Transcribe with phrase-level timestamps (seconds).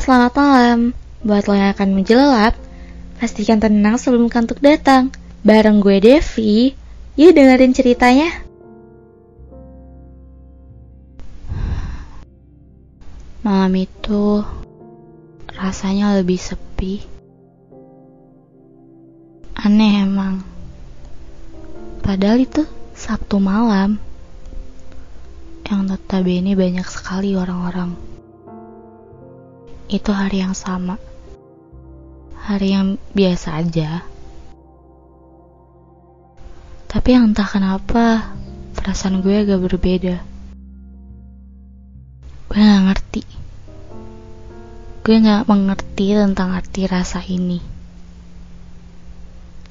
[0.00, 0.78] selamat malam.
[1.20, 2.56] Buat lo yang akan menjelelap,
[3.20, 5.12] pastikan tenang sebelum kantuk datang.
[5.44, 6.72] Bareng gue Devi,
[7.20, 8.32] yuk dengerin ceritanya.
[13.44, 14.40] Malam itu
[15.52, 17.04] rasanya lebih sepi.
[19.60, 20.40] Aneh emang.
[22.00, 22.64] Padahal itu
[22.96, 24.00] Sabtu malam
[25.68, 28.09] yang notabene banyak sekali orang-orang.
[29.90, 31.02] Itu hari yang sama.
[32.46, 34.06] Hari yang biasa aja.
[36.86, 38.30] Tapi yang entah kenapa,
[38.78, 40.22] perasaan gue agak berbeda.
[42.46, 43.22] Gue gak ngerti.
[45.02, 47.58] Gue gak mengerti tentang arti rasa ini.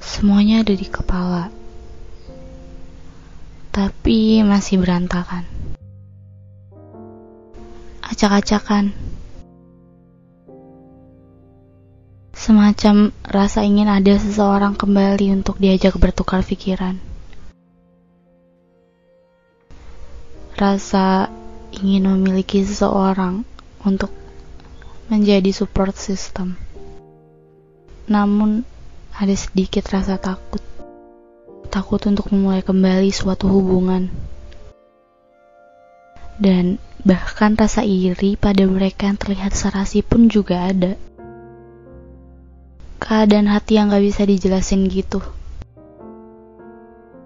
[0.04, 1.48] Semuanya ada di kepala.
[3.72, 5.48] Tapi masih berantakan.
[8.04, 8.99] Acak-acakan.
[12.50, 16.98] Semacam rasa ingin ada seseorang kembali untuk diajak bertukar pikiran.
[20.58, 21.30] Rasa
[21.70, 23.46] ingin memiliki seseorang
[23.86, 24.10] untuk
[25.06, 26.58] menjadi support system.
[28.10, 28.66] Namun
[29.14, 30.58] ada sedikit rasa takut.
[31.70, 34.10] Takut untuk memulai kembali suatu hubungan.
[36.34, 40.98] Dan bahkan rasa iri pada mereka yang terlihat serasi pun juga ada.
[43.00, 45.24] Keadaan hati yang gak bisa dijelasin gitu.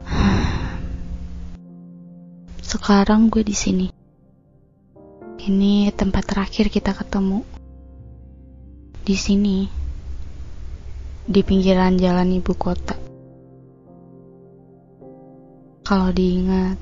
[2.63, 3.91] Sekarang gue di sini.
[5.45, 7.43] Ini tempat terakhir kita ketemu.
[9.05, 9.69] Di sini,
[11.29, 12.97] di pinggiran jalan ibu kota.
[15.85, 16.81] Kalau diingat,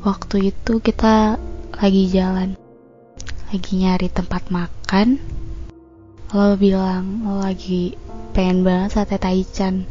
[0.00, 1.36] waktu itu kita
[1.76, 2.56] lagi jalan,
[3.52, 5.35] lagi nyari tempat makan.
[6.34, 7.94] Lo bilang lo lagi
[8.34, 9.86] pengen banget sate taichan.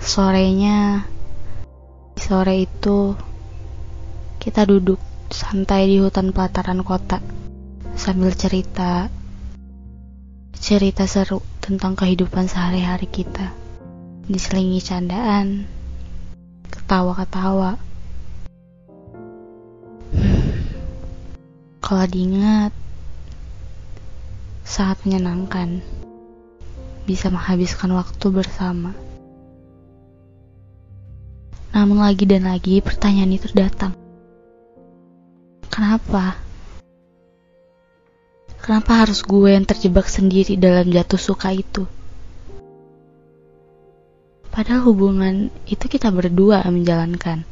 [0.00, 1.08] Sorenya,
[2.20, 3.16] sore itu
[4.36, 5.00] kita duduk
[5.32, 7.24] santai di hutan pelataran kota
[7.96, 9.08] sambil cerita
[10.60, 13.52] cerita seru tentang kehidupan sehari-hari kita
[14.28, 15.64] diselingi candaan
[16.68, 17.80] ketawa-ketawa
[21.80, 22.72] kalau diingat
[24.80, 25.84] sangat menyenangkan
[27.04, 28.96] bisa menghabiskan waktu bersama
[31.76, 34.00] namun lagi dan lagi pertanyaan itu datang
[35.80, 36.34] Kenapa?
[38.60, 41.88] Kenapa harus gue yang terjebak sendiri dalam jatuh suka itu?
[44.50, 47.46] Padahal hubungan itu kita berdua menjalankan.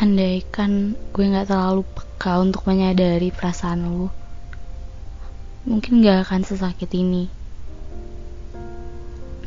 [0.00, 4.08] Andaikan gue gak terlalu peka untuk menyadari perasaan lo,
[5.68, 7.28] mungkin gak akan sesakit ini.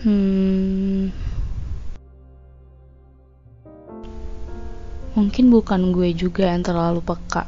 [0.06, 1.10] Hmm,
[5.14, 7.46] Mungkin bukan gue juga yang terlalu peka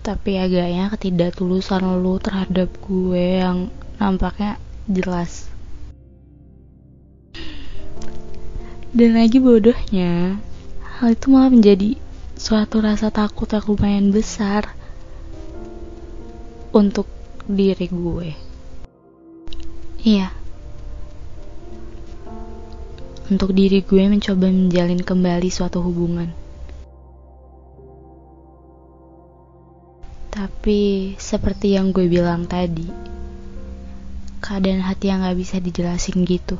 [0.00, 4.56] Tapi agaknya ketidaktulusan lu terhadap gue yang nampaknya
[4.90, 5.52] jelas
[8.90, 10.40] Dan lagi bodohnya
[10.98, 11.94] Hal itu malah menjadi
[12.34, 14.74] suatu rasa takut yang lumayan besar
[16.74, 17.06] Untuk
[17.46, 18.34] diri gue
[20.02, 20.38] Iya
[23.28, 26.32] untuk diri gue mencoba menjalin kembali suatu hubungan.
[30.32, 32.88] Tapi seperti yang gue bilang tadi,
[34.40, 36.56] keadaan hati yang gak bisa dijelasin gitu.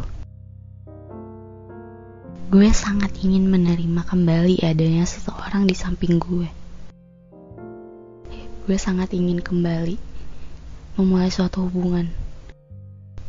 [2.49, 6.49] Gue sangat ingin menerima kembali adanya seseorang di samping gue.
[8.65, 10.01] Gue sangat ingin kembali
[10.97, 12.09] memulai suatu hubungan.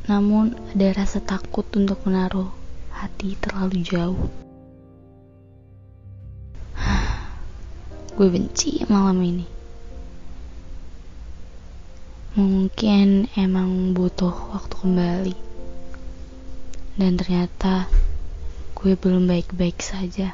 [0.07, 2.47] Namun ada rasa takut untuk menaruh
[2.95, 4.23] hati terlalu jauh.
[8.15, 9.43] Gue benci malam ini.
[12.39, 15.35] Mungkin emang butuh waktu kembali.
[16.95, 17.91] Dan ternyata
[18.79, 20.31] gue belum baik-baik saja.